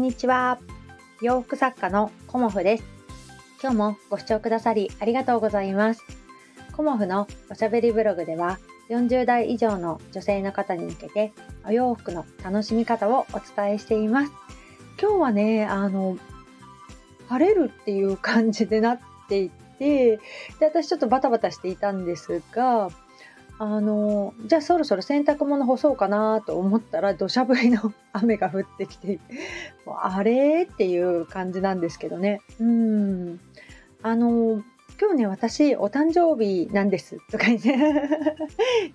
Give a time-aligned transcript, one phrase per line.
[0.00, 0.58] んにちは。
[1.20, 2.84] 洋服作家のコモフです。
[3.62, 6.02] 今日もご視聴くださりありがとうございます。
[6.72, 8.58] コモフのおしゃべりブログでは
[8.88, 11.34] 40代以上の女性の方に向けて
[11.66, 14.32] お洋服の楽しみ方をお伝えしています。
[14.98, 16.16] 今日はねあの
[17.28, 20.20] 晴れるっていう感じでなっていてで
[20.62, 22.88] 私ちょっとバタバタしていたんですが
[23.62, 29.20] あのじゃあそろそろ洗濯物干そうかなと思ったら土砂降りの雨が降ってきて
[29.84, 32.40] もうあれっていう感じなんですけどね。
[32.58, 33.38] うん。
[34.02, 34.62] あの
[34.98, 37.76] 今日ね私お誕生日なんですとか言って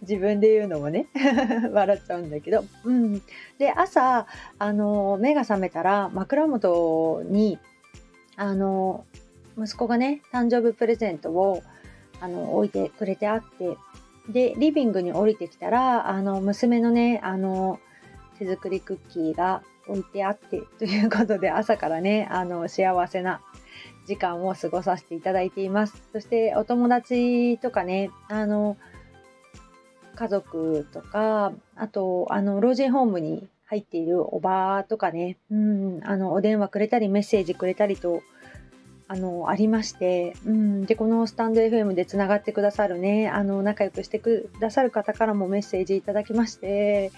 [0.01, 1.09] 自分で言うのもね。
[1.71, 3.21] 笑っちゃうんだけど、うん、
[3.59, 4.25] で朝
[4.57, 7.59] あの目が覚めたら枕元に
[8.35, 9.05] あの
[9.59, 11.61] 息子がね誕生日プレゼントを
[12.19, 13.77] あの置いてくれてあって
[14.29, 17.79] で、リビングに降りてきたら、あの、娘のね、あの、
[18.39, 23.41] 手作りクッキーが置いてあって、ということで、朝からね、あの、幸せな
[24.07, 26.09] 時間を過ごさせていただいています。
[26.11, 28.77] そして、お友達とかね、あの、
[30.15, 38.21] 家族とか、あと、あの、老人ホームに入っているおばとかね、うん、あの、お電話くれたり、メッセージくれたりと、
[39.07, 47.11] あの、ありまして、うん、で、このスタンド FM でつながってくださるね、あの、仲良くしてくださる方からもメッセージいただきまして、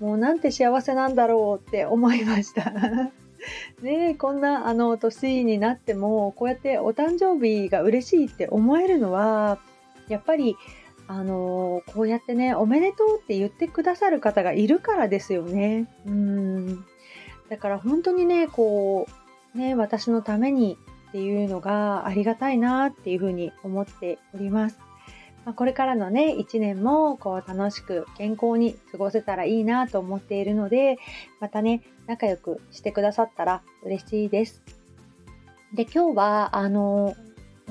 [0.00, 2.72] もうなんて幸せなんだろうって思いました。
[3.82, 9.58] ねこんな、あの、年になっても、こうやってお誕生日が嬉しいって思えるのは、
[10.08, 10.56] やっぱり、
[11.10, 15.86] あのこうやってね、おめでとうって言ってくださる方がいるからですよね。
[16.06, 16.84] うん。
[17.48, 19.06] だから本当にね、こ
[19.54, 20.76] う、ね、私のために
[21.08, 24.78] っていうのがありがたいなっていうふうに思っております。
[25.44, 30.98] まあ、これからのね、一年もこう楽しく健康に過ごせたらいいなと思っているので、
[31.40, 34.62] またね、仲良くしてくださったら嬉しいです。
[35.74, 37.16] で、今日は、あの、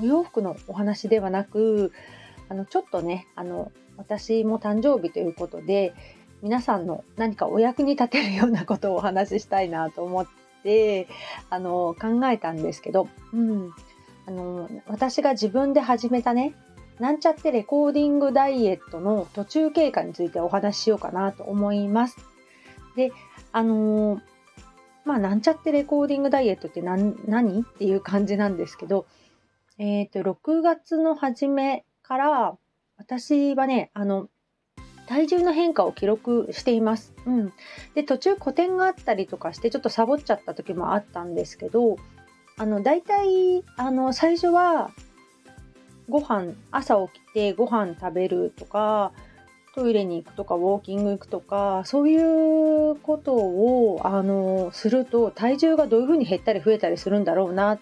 [0.00, 1.92] お洋服のお話ではなく、
[2.48, 5.94] あの、ちょっとね、あの、私も誕生日ということで、
[6.42, 10.26] 皆さんの何かお役に立てるようなことをお話ししたいなと思っ
[10.68, 11.08] て
[11.48, 13.72] あの考えたんですけど、うん、
[14.26, 16.54] あの私が自分で始めたね
[17.00, 22.16] なんちゃってレコーディングダイエットの途中経過についてお話ししようかなと思います。
[22.96, 23.12] で、
[23.52, 24.20] あの
[25.04, 29.06] まあ、なんちゃってレコーディングダイエットって何何っていう感じなんですけど、
[29.78, 32.58] えっ、ー、と、6月の初めから、
[32.96, 34.28] 私はね、あの、
[35.08, 37.14] 体重の変化を記録しています。
[37.24, 37.52] うん。
[37.94, 41.96] で、途中古典があったりとかして、ちょっとサボっちゃった時もあったんですけど、
[42.58, 44.90] あの、大体、あの、最初は、
[46.10, 49.12] ご飯、朝起きてご飯食べるとか、
[49.74, 57.78] トイレに行くとか、ウォーキング行くとか、そういうことを、あの、すると、体重がどういうふうに減ったり増えたりするんだろうな、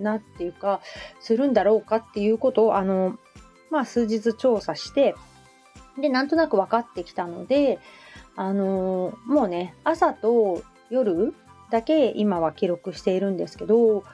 [0.00, 0.80] なっていうか、
[1.20, 3.18] するんだろうかっていうことを、あの、
[3.70, 5.14] まあ、数日調査して、
[5.98, 7.78] で、なんとなく分かってきたので、
[8.36, 11.34] あのー、もうね、朝と夜
[11.70, 14.04] だけ今は記録しているんですけど、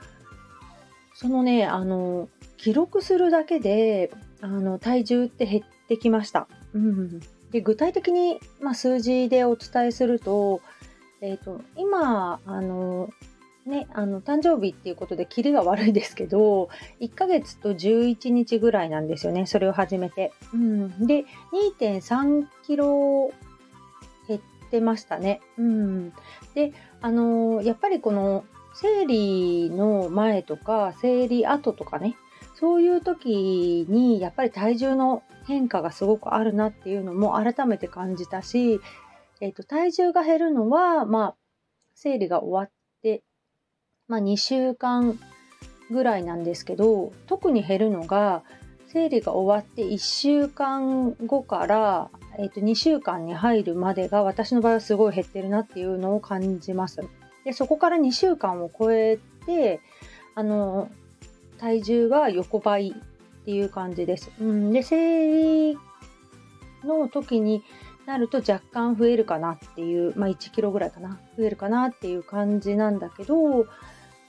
[1.14, 6.48] そのね、あのー、記録するだけで、あの、体重って減ってきました。
[6.74, 7.20] うん。
[7.50, 10.62] で、具体的に、まあ、数字でお伝えすると、
[11.20, 13.10] えっ、ー、と、今、あの、
[13.66, 16.68] ね、あの誕生日っていうことでキリが悪いですけど
[17.00, 21.24] 1ヶ月と11日ぐらいなんですよねそれを始めて、うん、で
[21.78, 23.32] 2.3キロ
[24.26, 24.40] 減っ
[24.70, 26.12] てましたね、うん、
[26.54, 32.16] であのやっぱりこの生理の前とか生理後とかね
[32.54, 38.80] そういう時にやっぱり体重の変化がすごくあるなっていうのも改めて感じたし、
[39.40, 41.34] えーと、体重が減るのは、まあ、
[41.94, 43.22] 生理が終わって
[44.08, 45.18] まあ、2週間
[45.90, 48.42] ぐらいなんですけど特に減るのが
[48.88, 57.00] 生理が終わって1週間後から、えー、と2週間に入るまでが私の場合はすごい減ってるなっていうのを感じます。
[57.44, 59.80] でそこから2週間を超えて
[60.34, 60.90] あの
[61.58, 64.30] 体重は横ばいっていう感じです。
[64.40, 65.78] うん、で生理
[66.84, 67.62] の時に
[68.06, 71.18] なると若干増えるかなっていう、まあ、1キロぐらいかな。
[71.36, 73.66] 増えるかなっていう感じなんだけど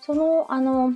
[0.02, 0.94] そのあの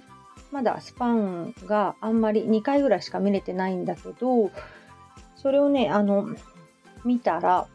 [0.51, 4.51] まだスパンがあんまり2回ぐらいしか見れてないんだけど
[5.35, 6.29] それをねあの
[7.03, 7.67] 見たら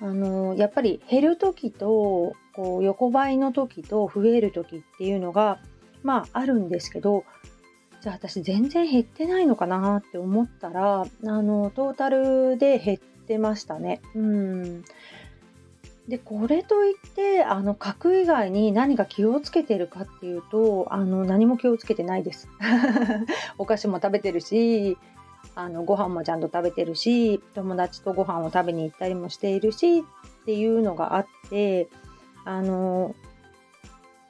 [0.00, 5.58] あのやっぱり減る時とこう横ばいの時と増える時っていうのが
[6.02, 7.24] まああるんですけど
[8.00, 14.00] じゃあ私全然減ってないのかなって思ったらあのトータルで減っててましたね。
[14.14, 14.84] うん
[16.08, 22.46] でこれといってあの書く以外に何か気をつけてるかっていうとあの何も気をつけてないです
[23.56, 24.98] お菓子も食べてるし
[25.54, 30.02] あのご飯もちゃんと食べてるし友達とご飯を食べに行ったりもしているしっ
[30.44, 31.88] ていうのがあって
[32.44, 33.14] あの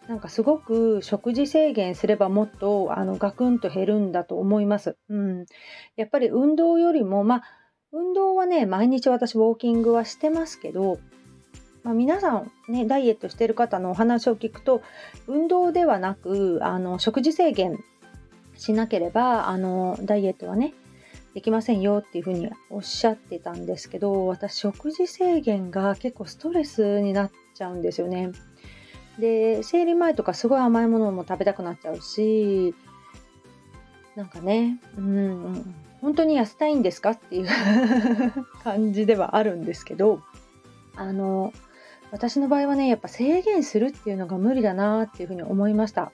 [0.07, 4.97] なんかすごく食事制限すればもっとあのガクンと減るんだと思います。
[5.09, 5.47] うん、
[5.97, 7.43] やっぱり運動よりもまあ
[7.95, 10.99] 運動はね毎日私ウォーキングはしてますけど
[11.85, 14.83] まあ、皆さんねダイエットしてる方のお話を聞くと
[15.27, 17.79] 運動ではなくあの食事制限
[18.57, 20.73] しなければあのダイエットはね
[21.35, 28.31] できませんよっていうふうにおっしゃってたんですけど私食事制限が結構ストレスになっちゃうんですよね。
[29.19, 32.75] で生理前とかすごい甘いものも食べたくなっちゃうし
[34.17, 37.49] なんかねうん本当に痩せたいんですかっていう
[38.63, 40.21] 感じではあるんですけど
[40.97, 41.51] あの
[42.11, 46.13] 私の場合はねやっぱ制限するっていうのが無理だなっていうふうに思いました。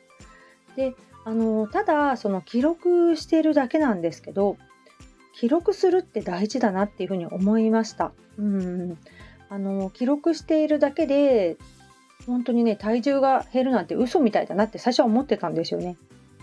[0.76, 0.94] で
[1.25, 4.56] あのただその記録しているだけなんですけど
[5.34, 8.12] 記録するって大事だなっていうふうに思いました。
[8.38, 8.96] うん。
[9.48, 11.56] あの記録しているだけで
[12.26, 15.96] 本当にね体重が減るなんて嘘みたいだなって最初は思ってたんですよね。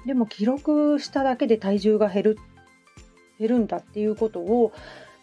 [0.05, 2.37] でも記録しただけで体重が減る
[3.39, 4.71] 減るんだっていうことを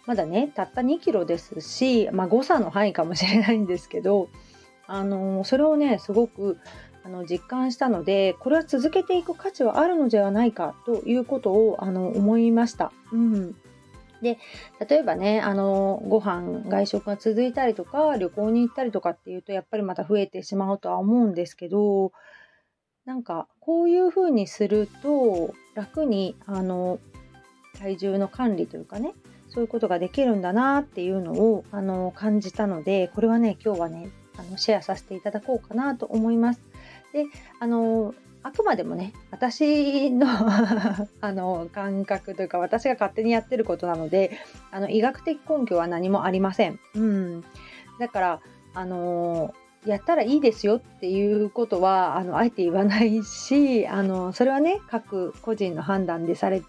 [0.06, 4.28] まだねたった2キロですし、まあ、誤差の範囲かもしれないんですけど、
[4.86, 6.58] あのそれをねすごく
[7.04, 12.92] あの実感したのでこれは続けていく価値はあるのではないかということをあの思いました。
[13.12, 13.56] うん
[14.22, 14.38] で
[14.88, 22.10] 例えばねあのご飯外食が続いたりとか旅行に行ったりとかっていうとやっぱりまた増えてしまうとは思うんですけど
[23.04, 26.98] なんかこういうふうにすると楽にあの
[27.78, 29.14] 体重の管理というかね
[29.48, 36.60] そういうことができるんだなっていうのをあの感じたのでこれはね今日はねあのシェアさせていただこうかなと思います。
[37.12, 37.26] で
[37.60, 40.26] あのあくまでもね私の
[41.22, 44.32] あの感覚というか私が勝手にやってることなので
[44.70, 46.78] あの医学的根拠は何もありません。
[46.94, 47.44] うん、
[47.98, 48.40] だから
[48.74, 49.54] あの
[49.86, 56.62] やったらいいですよっていうことはあのあえて言わないしあのそれはね各個人の判断でされ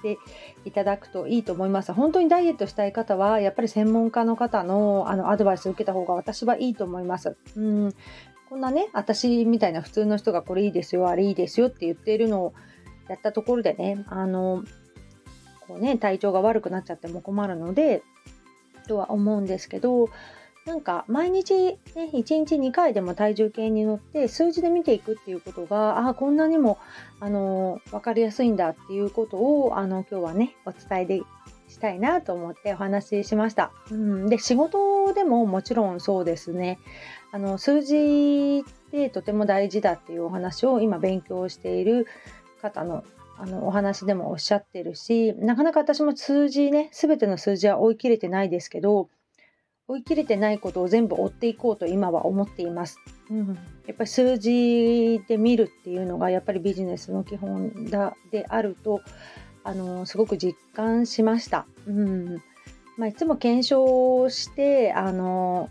[0.00, 0.18] て
[0.64, 1.92] いただくといいと思います。
[1.92, 7.36] 本当にダイエットしたい方は、やっぱり専門家の方のあのアドバイスを受けた方が私はいいと思います。
[7.56, 7.94] うん
[8.48, 12.54] こんなね、私みたいな普通の人がこれいいですよ、あれいいですよって言っているのを
[13.08, 14.62] やったところでね、あの、
[15.66, 18.02] こうね、体調が悪くなっちゃっても困るので、
[18.86, 20.08] とは思うんですけど、
[20.66, 26.78] なんか毎日、ね、1日2回でも体重計に乗って数字で見ていくっていうことがあこんなにも
[27.20, 31.22] あの分かりやすいんだっていうことをあの今日はねお伝えで
[31.68, 33.70] したいなと思ってお話ししました。
[33.90, 36.80] うん、で仕事でももちろんそうですね
[37.30, 42.08] あの数字ってとても大事だっていうお話を今勉強している
[42.60, 43.04] 方の
[43.38, 49.10] あのお話でもおっしゃってるしなかなか私も数字ね全ての数字は追い切れてないですけど
[49.88, 52.98] 追い切れてないことを全部追っていこうと今は思っています。
[53.30, 59.00] うん、やっぱり数字で見るっていうのがやっぱりビジネスの基本だであると
[59.62, 61.66] あのすごく実感しました。
[61.86, 62.42] うん
[62.96, 65.70] まあ、いつも検証してあの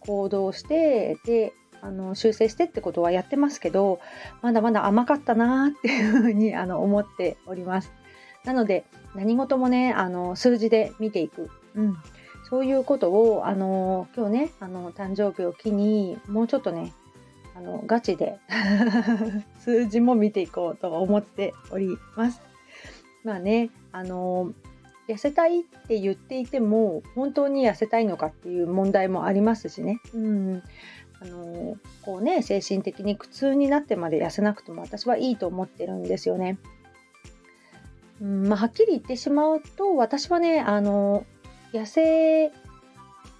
[0.00, 4.00] 行動してであの修正してってことはやってますけど
[4.42, 7.92] まだまだ甘かったなっていうふうにあの思っております。
[8.44, 8.84] なので
[9.14, 11.96] 何事もねあの数字で見ていく、うん、
[12.54, 16.92] そういうことを、あの今日ね、あの誕生日を機に、もうちょっとね、
[17.56, 18.38] あのガチで
[19.58, 22.40] 数字も見ていこうと思っております。
[23.24, 24.52] まあね、あの
[25.08, 29.98] 痩せたいって言っていても本当に痩せたいのかっていう問題もありますしね。
[30.14, 30.62] うん
[31.20, 36.58] あのこうね精神的に苦痛になってまで痩せなくても私はいいと思ってるんですよね。
[38.22, 41.26] うんまあ、はっきり言ってしまうと私はねあの
[41.74, 42.52] 痩せ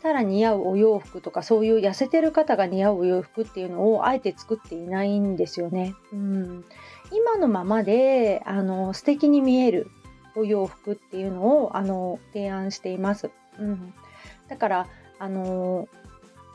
[0.03, 5.95] たら似合うお洋服とかそういう痩せてる方が似合うお洋服っていうのをあえて作っていないんですよね。
[6.13, 6.65] うん、
[7.13, 9.89] 今のままであの素敵に見える
[10.35, 13.31] お洋服っていうのをあの提案しています。
[13.59, 13.95] うん、
[14.49, 14.87] だから
[15.19, 15.89] あの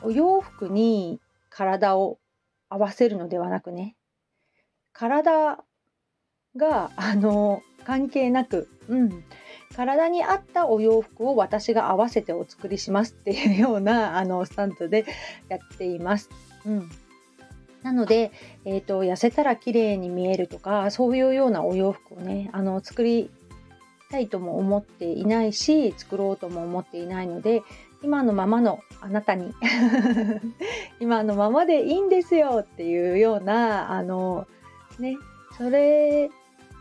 [0.02, 1.18] お洋服に
[1.48, 2.18] 体を
[2.68, 3.96] 合わせるのではなくね
[4.92, 5.64] 体
[6.56, 9.24] があの関係なく、うん、
[9.74, 15.06] 体に合ったお洋服を私が合わせてお作りしますっていうような あのスタントで
[15.48, 16.28] やっています。
[16.66, 16.90] うん
[17.82, 18.30] なので、
[18.66, 23.30] えーと、痩せたら綺麗に見えるとかそういうようなお洋服をねあの作り
[24.10, 27.62] たいとも思っていないし作ろうとも思っていないので
[28.02, 29.54] 今のままのあなたに
[31.00, 34.46] 今のままでいいんですよっていうようなあの
[34.98, 35.16] ね
[35.56, 36.30] それ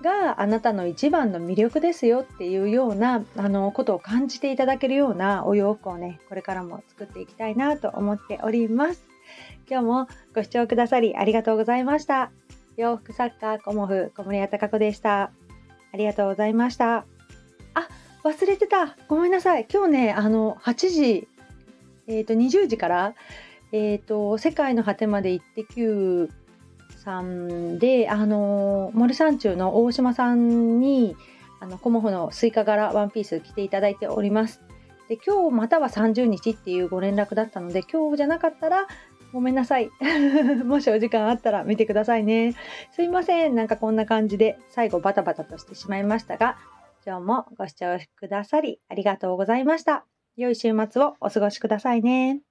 [0.02, 9.04] があなたの一番の魅力ですよっていうようなあのことを感じていただけるようなお洋服をねこれからも作っていきたいなと思っております。
[9.70, 12.32] 今日もご視聴くださりありがとうございました。
[12.78, 15.32] 洋服作家コモフ小森屋隆子でした。
[15.92, 17.06] ありがとうございました。
[17.74, 17.88] あ
[18.24, 18.96] 忘れてた。
[19.08, 19.68] ごめんなさい。
[19.72, 21.28] 今日ねあの8時
[22.08, 23.16] えっ、ー、と20時から
[23.72, 26.30] えっ、ー、と世界の果てまでイッテQ
[26.98, 31.16] さんで、あの森三中の大島さんに
[31.60, 34.62] あのコモフのスイカ柄ワンピース着ていただいております。
[35.08, 38.88] で今日または30日っていうご連絡だったので今日じゃなかったら
[39.34, 39.90] ごめんなさい。
[40.66, 42.56] もしお時間あったら見てくださいね。
[42.92, 43.56] すいません。
[43.56, 46.58] なんかこんな感じで最後バタバタとしてしまいましたが、
[47.06, 50.06] 今日もご視聴くださりありがとうございました。
[50.36, 52.49] 良い週末をお過ごしくださいね。